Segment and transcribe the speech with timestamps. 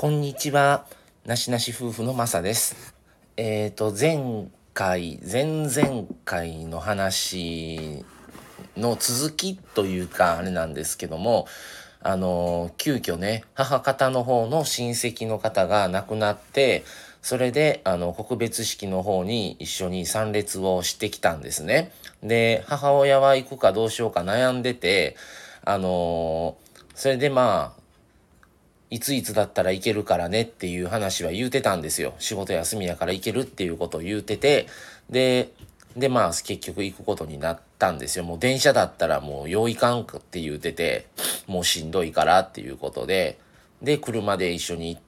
[0.00, 0.86] こんにちは。
[1.26, 2.94] なしなし夫婦のまさです。
[3.36, 8.02] えっ、と、前回、前々回の話
[8.78, 11.46] の続きというか、あれなんですけども、
[12.00, 16.82] あの、急遽ね、母方の方の親戚の方が亡くなって、
[17.20, 21.92] それで、あの、告別式の方に一緒に参列をしてきたんですね。
[22.22, 25.18] で、母親は行くかどうしようか悩んでて、
[25.62, 26.56] あの
[26.94, 27.79] それでまあ、
[28.90, 32.14] いついつだったら行けるからねっていう話は言うてたんですよ。
[32.18, 34.66] 仕事休みやから行けるっていうことを言うてて、
[35.08, 35.52] で、
[35.96, 38.24] でまあ結局行くことになったんですよ。
[38.24, 41.06] もう電車だったらもう用意かんって言うてて、
[41.46, 43.38] もうしんどいからっていうことで、
[43.80, 45.02] で、車で一緒に行っ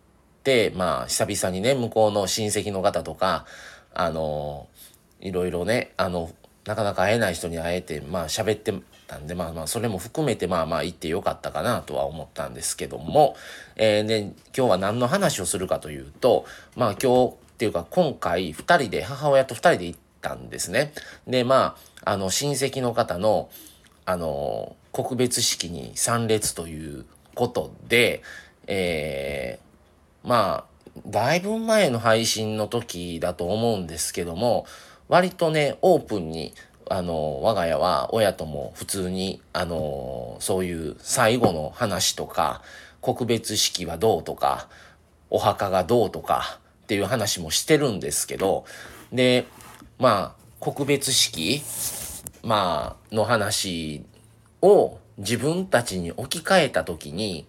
[0.44, 3.46] て、まあ久々にね、向こうの親戚の方とか、
[3.94, 4.68] あの、
[5.20, 6.30] いろいろね、あの、
[6.66, 8.72] なかなか会えない人に会えて、まあ喋って
[9.06, 13.36] たんで、まあまあそれも含めてまあまあ行ってよかったかなとは思ったんですけども、
[13.76, 16.44] えー、で、今日は何の話をするかというと、
[16.76, 20.92] まあ今日っていうか今回二人で、母親と二人で行ったんですね。
[21.26, 23.50] で、まあ、あの親戚の方の、
[24.04, 28.22] あの、告別式に参列ということで、
[28.66, 30.72] えー、まあ、
[31.06, 34.66] だいぶ前の配信の時だと思うんですけども、
[35.08, 36.54] 割とね、オープンに、
[36.92, 42.60] あの、我が家は親とも普通に、あの、そういう最後の話とか、
[43.00, 44.68] 告別式はどうとか、
[45.30, 48.66] お墓がどうとかっていう話もしてるんですけど、
[49.10, 49.46] で、
[49.98, 51.62] まあ、告別式、
[52.42, 54.04] まあ、の話
[54.60, 57.46] を自分たちに置き換えた時に、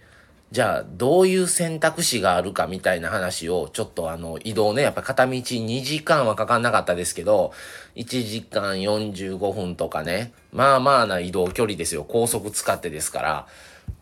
[0.54, 7.54] じゃあ、どういう選択肢があるかみたいな話を、ちょっとあの、移動ね、やっぱ片道2時間はかかんなかったですけど、
[7.96, 12.06] 1時間45分とかね、まあまあな移動距離ですよ。
[12.08, 13.48] 高速使ってですから。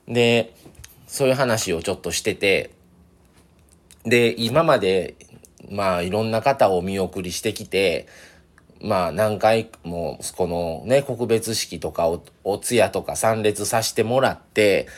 [0.10, 0.54] で、
[1.08, 2.72] そういう話をちょっとしてて、
[4.04, 5.16] で、今まで、
[5.70, 8.10] まあいろんな方をお見送りしてきて、
[8.82, 14.90] まあ何回もこのね、告別式とかおお通夜とか参列させてもらって、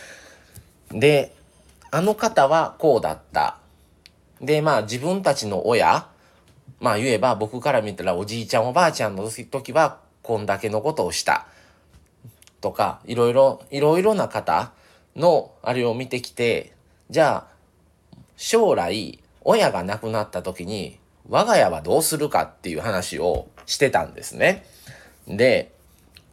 [0.89, 1.31] で、
[1.93, 3.59] あの方はこうだった。
[4.41, 6.07] で、まあ自分たちの親、
[6.79, 11.45] まあ言えば僕から見たらおじいちゃんおばあちゃんの時はこんだけのことをした。
[12.61, 14.71] とか、いろいろ、いろいろな方
[15.15, 16.73] のあれを見てきて、
[17.11, 17.53] じゃあ
[18.37, 20.97] 将来親が亡くなった時に
[21.29, 24.65] 我が家はどうするかっていう話をしてたんですね。
[25.27, 25.71] で、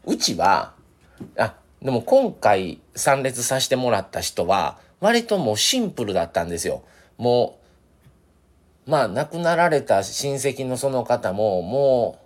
[0.07, 0.73] うちは、
[1.37, 6.83] あ、でも今回参列させてもらった人は割ともうシンプルだったんですよ。
[7.19, 7.59] も
[8.87, 12.19] う、まあ亡くなられた親戚のその方もも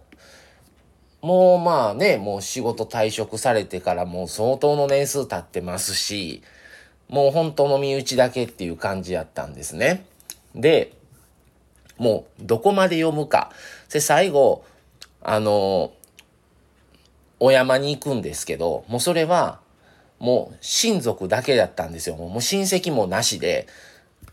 [1.22, 6.42] う、もうまあね、もう仕事退職されてからもう相当の年数経ってますし、
[7.08, 10.04] もう本当の身内だけっていう感じやったんですね。
[10.54, 10.92] で、
[11.96, 13.52] もうどこまで読むか。
[13.92, 14.64] で、最後、
[15.22, 15.92] あの、
[17.40, 19.60] お山に行くんですけど、もうそれは、
[20.18, 22.16] もう親族だけだったんですよ。
[22.16, 23.66] もう親戚もなしで。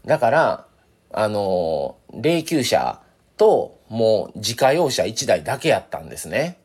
[0.06, 0.66] だから、
[1.12, 3.02] あの、霊柩車
[3.38, 6.58] と、もう自家用車1台だけやったんですね。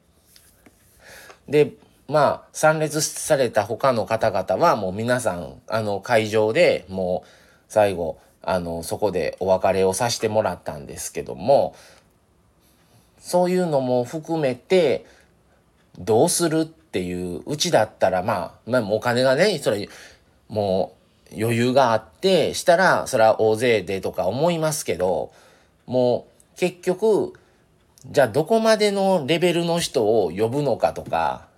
[1.48, 1.72] で、
[2.08, 7.28] まあ、参列された他の方々はもう皆さん、あの、会場でもう
[7.68, 11.74] 最後、あの、そこでお別れをさせてもらったんですけども、
[13.18, 15.04] そういうのも含めて、
[15.98, 19.88] どうするっっていう、うちだったらまあ、まあ、お金がね、それ、
[20.48, 20.94] も
[21.32, 25.32] う余裕があって、したら、それは大勢でとか思いますけど、
[25.86, 27.34] もう結局、
[28.10, 31.48] じゃあどこまでのレベルの人を呼ぶのかとか、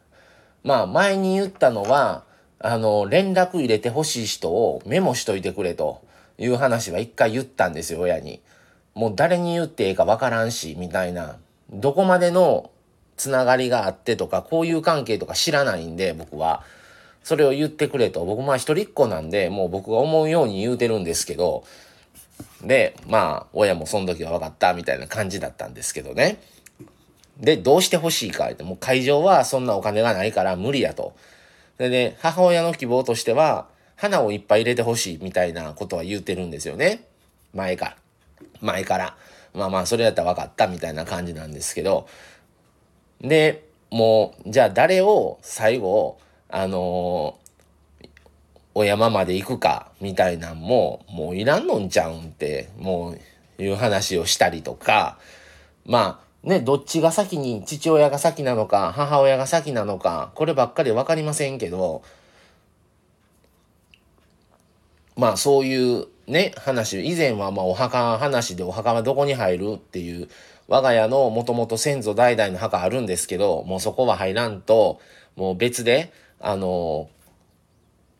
[0.65, 2.25] まあ前に言ったのは、
[2.59, 6.03] あの、連絡入れてほしい人をメモしといてくれと
[6.39, 8.41] いう話は一回言ったんですよ、親に。
[8.95, 11.37] もう誰に言ってええかわからんし、みたいな。
[11.71, 12.71] どこまでの
[13.19, 16.63] つながりがあってとか、こういう関係とか知らないんで、僕は。
[17.23, 18.25] それを言ってくれと。
[18.25, 21.65] 僕まあ一人っ子なんで、もう僕が思うように言うてるんですけど、
[22.63, 26.41] で、まあ、親もその時は分かったみたいな感じだったんですけどね。
[27.39, 31.15] で、どうしてほしいかって、もう会場はそんなお金がないから無理やと。
[31.79, 37.05] でね、母親の希望としては、花をいっぱい入れてほしいみたいなことは言ってるんですよね。
[37.53, 37.97] 前から。
[38.61, 39.17] 前から。
[39.55, 42.09] まあまあ、それだったら分かったみたいな感じなんですけど。
[43.21, 46.19] で、もう、じゃあ誰を最後、
[46.49, 47.49] あのー
[48.79, 53.11] お山まで行くか、みたいなんも、もういらんのんちゃうんって、も
[53.59, 55.19] う、いう話をしたりとか、
[55.85, 62.03] まあ、ね、どっちが先に、父親が先なのか、母親が先なのか、こればっかりわかりませんけど、
[65.17, 70.29] まあそういうね、話、以前はまあお墓話でお墓はどこに入るっていう、
[70.69, 75.01] 我が家のもともと先祖代々の墓あるんですけど、もうそこは入らんと、
[75.35, 77.09] もう別で、あの、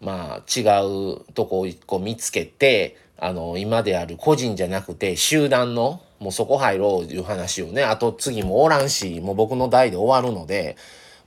[0.01, 10.77] まあ違うとこを一個見つけて、あの、今である個人じゃなくて集団の、もうそこ入ろうという話をね、あと次もおらんし、もう僕の代で終わるので、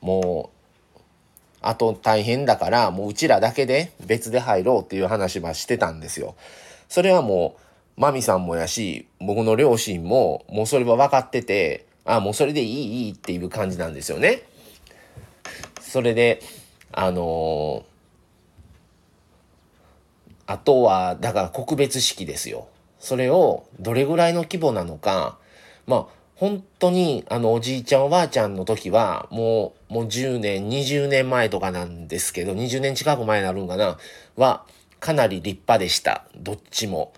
[0.01, 0.97] もう、
[1.61, 6.35] あと大変だから、もううちらだけで別で入ろうっていう話はしてたんですよ。
[6.89, 7.61] それはもう、
[7.97, 14.43] マミさんもやし、僕の両親も、もうそれは分かってて、あ、もうそれでいい、いいっていう感じなんですよね。
[15.81, 16.41] それで、
[16.91, 22.67] あのー、あとは、だから告別式ですよ。
[22.99, 25.37] それをどれぐらいの規模なのか、
[25.87, 26.05] まあ、
[26.35, 33.97] 本当に、あの、おじいちゃんおばあちゃんの時は、もう、もう10年、20年前とかなんですけど、20年近く前になるんかな、
[34.35, 34.65] は、
[34.99, 36.25] かなり立派でした。
[36.35, 37.13] どっちも。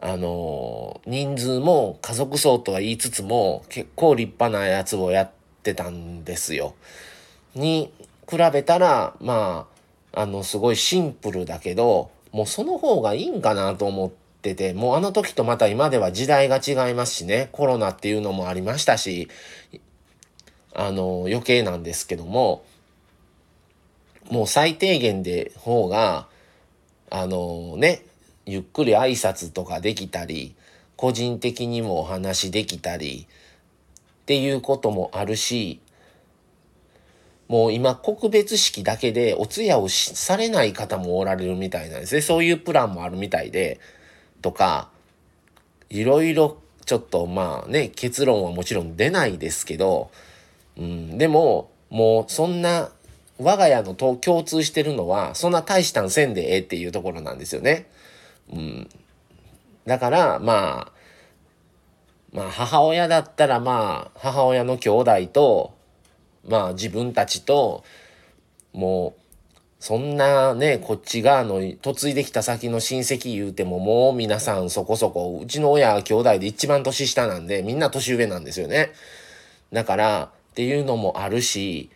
[0.00, 5.30] あの、人数も家族層とは言いつつも結構立派なやつをやっ
[5.62, 6.74] てたんですよ。
[7.54, 7.92] に
[8.28, 9.68] 比べたら、ま
[10.12, 14.10] あ、あの、すごいシンプルだけど、もうその方がいいんかなと思っ
[14.42, 19.28] てて、もうあの時とまた今では時代が違いますしね、コロナっていうのもありましたし、
[20.74, 22.64] あの、余計なんですけども、
[24.30, 26.26] もう最低限で方が、
[27.10, 28.02] あのね、
[28.46, 30.54] ゆっくり挨拶とかできたり、
[30.96, 33.26] 個人的にもお話できたり、
[34.22, 35.80] っていうこともあるし、
[37.48, 42.20] もう今告別式だけでお通夜をされない方もおられるみたいなんですね。
[42.22, 43.80] そういうプランもあるみたいで、
[44.40, 44.88] とか、
[45.90, 46.56] いろいろ
[46.86, 50.10] ちょっとまあね、結論はもちろん出ないですけど、
[50.76, 52.90] うん、でも、もうそんな
[53.38, 57.86] 我が家のと共通してるのは、そんな大したんせんでええっていうところなんですよね。
[58.52, 58.88] うん。
[59.86, 60.92] だから、まあ、
[62.32, 65.74] まあ母親だったらまあ母親の兄弟と、
[66.46, 67.84] まあ自分たちと、
[68.72, 69.20] もう、
[69.78, 78.92] そんなね、こっち側の嫁いできた先の親戚言うてももう皆さんそこそこ、うちの親兄弟で一番年下なんでみんな年上なんですよね。
[79.72, 81.90] だから、っていうのもあるし、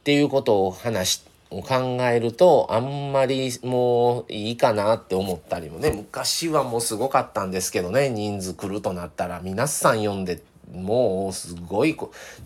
[0.00, 5.90] っていうことを話しを考えるとあんまりもういいかなって思ったりもね。
[5.90, 8.08] 昔はもうすごかったんですけどね。
[8.08, 11.96] 人数来るとなったら皆さん読んでもうすごい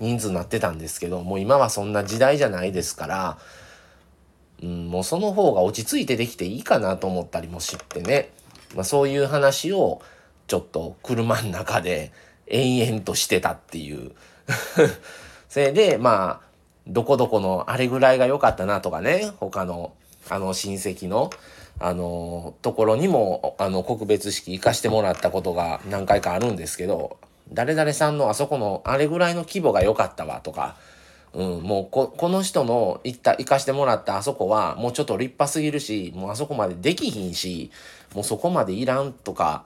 [0.01, 3.39] 人数になってたんですけどもう今はそんな時代じゃないですから、
[4.63, 8.33] うん、もうその方が落ち着いてできていいかなと思ったりもしてね、
[8.75, 10.03] まあ、そういう話を
[10.49, 12.13] ちょっと車の中で
[12.49, 14.13] 延々としてたっていう。
[15.49, 16.46] それでまあ
[16.87, 19.93] どこどこのあれぐらいが良かったなとかね、他の、
[20.29, 21.31] あの、親戚の、
[21.79, 27.19] あの、ところにも、あの、告別式行かしてもらったことが何回かあるんですけど、
[27.53, 30.77] 誰々さんのあそこのあれぐらいの規模が良かったわとか、
[31.33, 37.71] うん、もうこ、この人の行った、行かしてもらったあそこはもうちょっと立派すぎるし、もうあそこまでできひんし、
[38.15, 39.65] もうそこまでいらんとか、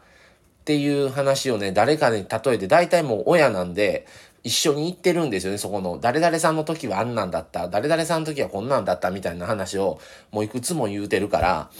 [0.60, 4.06] っていう話をね、誰かに例えて、大体もう親なんで、
[4.42, 5.98] 一緒に行ってるんですよね、そこの。
[6.00, 10.00] 誰々さんの時はあんなんだった、誰々さんの時はこんなんだったみたいな話を
[10.30, 11.70] もういくつも言うてるから、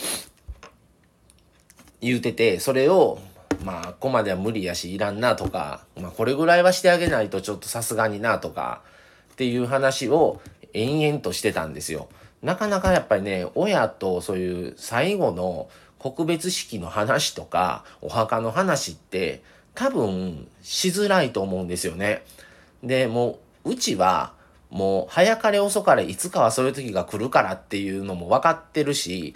[2.00, 3.18] 言うてて、それを、
[3.64, 8.82] まあ、ここまでは無理やし、いらんなとか、まあ、これぐらいはしてあげないとちょっとさすがになとか、
[9.32, 10.40] っていう話を
[10.74, 12.08] 延々としてたんですよ。
[12.42, 15.68] なかなかやっぱりね、親とそういう最後の
[15.98, 19.42] 告別式の話とか、お墓の話って
[19.74, 22.22] 多分しづらいと思うんですよね。
[22.82, 24.32] で、もう、うちは、
[24.70, 29.34] もう、早かれ遅かれ、いつかはそういう時が来るからっていうのも分かってるし、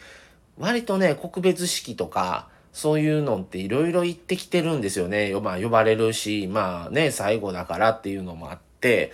[0.58, 5.32] 割とね、告別式とか、そういうのっていろいろ言ってきてるんですよね。
[5.40, 9.12] まあ、呼ばれるし、まあね、最後だからっていうのもあって、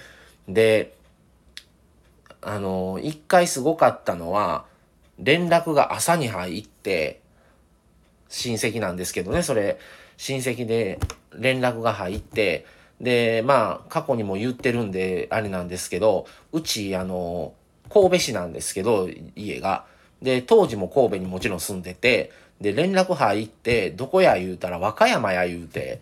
[0.48, 0.94] で、
[2.42, 4.64] あの、一回すごかったのは、
[5.18, 7.20] 連絡が朝に入って、
[8.28, 9.78] 親戚なんですけどね、それ、
[10.16, 10.98] 親戚で
[11.34, 12.64] 連絡が入って、
[13.00, 17.54] で、まあ、過去にも言ってるんで、あれなんですけど、うち、あの、
[17.88, 19.84] 神戸市なんですけど、家が。
[20.22, 22.30] で、当時も神戸にもちろん住んでて、
[22.60, 26.00] で、連絡入って、どこや言うたら和歌山や言うて、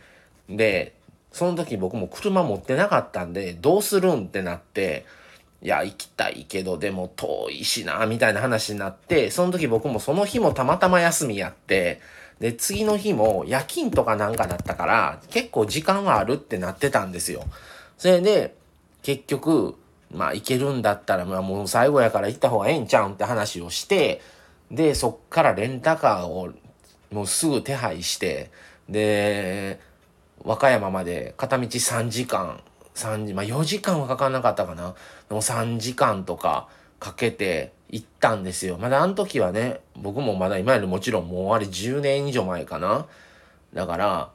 [0.51, 0.93] で、
[1.31, 5.07] その時僕も車持ってなかったんで、どうするんってなって、
[5.63, 12.01] いや、行きたいけど、でも遠いしな、みたいな話になって、その時僕もその日もたまたま休みやって、
[12.41, 17.45] で、次の日も夜勤とかなんかだったから、結構時間はあるってなってたんですよ。
[17.97, 18.55] それで、
[19.03, 19.75] 結局、
[20.13, 24.21] まあ行けるんだったら、まあもう最後やから行った方がええんちゃうんって話をして、
[24.71, 26.53] で、そっからレンタカーを
[27.11, 28.51] もうすぐ手配して
[28.89, 29.81] で
[30.45, 32.61] 和歌山まで片道3時間
[32.95, 34.95] 3時まあ4時間はかかんなかったかな
[35.29, 36.69] でも3時間とか
[36.99, 38.77] かけて行ったんですよ。
[38.79, 43.07] まだあの時はね僕もまだ今よりもちろんもうあれ10年以上前かな。
[43.73, 44.31] だから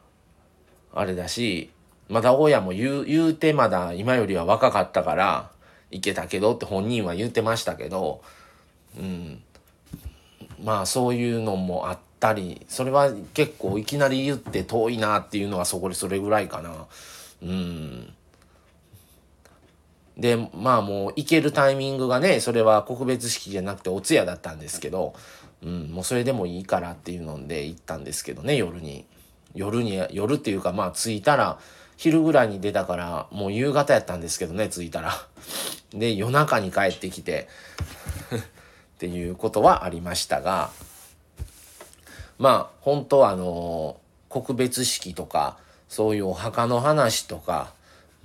[0.94, 1.70] あれだし
[2.10, 5.52] まだ親も言う言うてまだ今よりは若かったから
[5.92, 8.22] 行けたけどって本人は言ってましたけど
[8.98, 9.44] うん。
[10.64, 16.88] まあそういうのもあったりそれは結構いきなり言って遠いなっていうのはそこでそれぐらいかな。
[17.44, 18.14] うん。
[20.18, 25.14] でまあもう行けるタイミングがねそれは告別式じゃなくてお通夜だったんですけど、
[25.64, 29.06] うん、もうそれでもいいからっていうので行ったんですけどね夜に。
[29.56, 31.60] 夜に夜っていうかまあ着いたら
[31.96, 35.14] 昼ぐらいに出たからもう夕方やったんですけどね着いたら。
[35.94, 37.48] で夜中に帰ってきて
[38.36, 40.72] っていうことはありましたが
[42.40, 47.74] まあ本当はあの告別式とかそういうお墓の話とか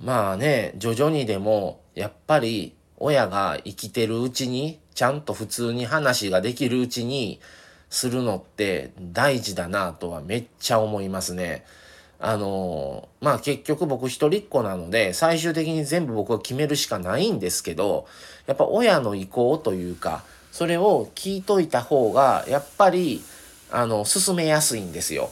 [0.01, 7.39] まあね徐々にでもやっぱり親が生きてるうちにちゃんと普通に話ができるうちに
[7.89, 11.65] するのって大事だなとはめっちゃ思いますね。
[12.21, 18.07] あのまあ結局僕一人っ子なので最終的に全部僕は決めるしかないんですけど
[18.45, 23.23] やっぱ親の意向というかそれを聞いといた方がやっぱり
[23.71, 25.31] あの進めやすいんですよ。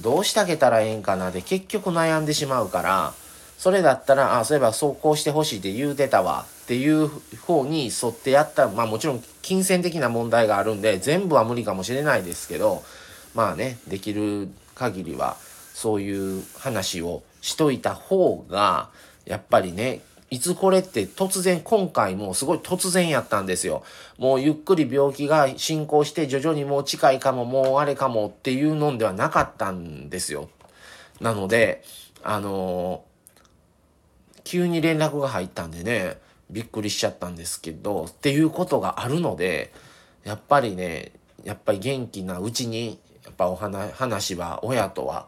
[0.00, 3.14] どうしてあげたらええんかなで結局悩んでしまうから
[3.58, 7.08] それだったらあそういえばそうこうしてほしいって言うてたわっていう
[7.46, 12.82] 方に沿ってやったまあもちろん金銭的な問題があるんで全部は無理かもしれないですけど
[13.34, 15.36] まあねできる限りは
[15.72, 18.90] そういう話をしといた方が
[19.26, 23.84] やっぱりねいつこれって突然今回もすごい突然やったんですよ。
[24.18, 30.48] もうゆっくり病気が進行して徐々にもう近いかももうあれかもっていうのではなかったんですよ。
[31.20, 31.84] なので
[32.22, 33.13] あのー、
[34.44, 36.18] 急に連絡が入ったんでね
[36.50, 39.72] びっくりしちゃったんですけどっていうことがあるので
[40.24, 45.26] やっぱりねやっぱり元気なうちにやっぱお話話は親とは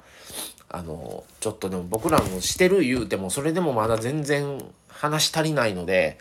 [0.69, 6.19] あのちょっとでも僕らもしてる言うてもそれでもまだ全然話足りないので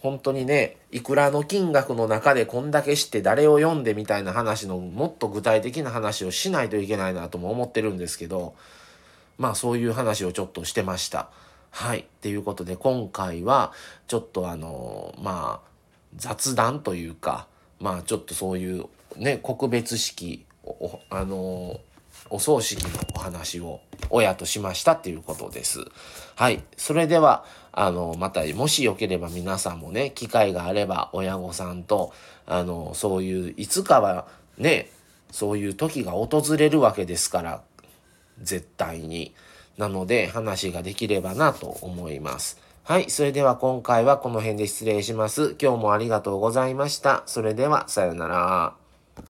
[0.00, 8.54] 本当にねいくらの金額の中でこんだけして誰を読んでみたいな話のもっと具体的な話をしないといけないなとも思ってるんですけど
[9.38, 11.30] まあそういう話をちょっとしてました。
[11.70, 12.00] はい。
[12.00, 13.72] っていうことで今回は
[14.06, 15.68] ちょっとあのまあ
[16.16, 17.46] 雑談というか
[17.80, 20.44] まあちょっとそういうね告別式
[21.10, 21.80] あの
[22.30, 25.84] お葬式のお話を親としましたっていうことです。
[26.34, 26.62] はい。
[26.76, 32.12] それでは、あの、また、もしよければ皆さんもね、機会があれば親御さんと、
[32.46, 34.90] あの、そういう、いつかはね、
[35.30, 37.62] そういう時が訪れるわけですから、
[38.42, 39.34] 絶対に。
[39.78, 42.60] なので、話ができればなと思います。
[42.82, 43.10] はい。
[43.10, 45.56] それでは今回はこの辺で失礼します。
[45.60, 47.22] 今日もありがとうございました。
[47.26, 48.77] それでは、さようなら。